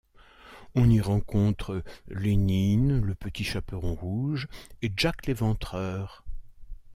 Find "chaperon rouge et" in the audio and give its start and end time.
3.43-4.91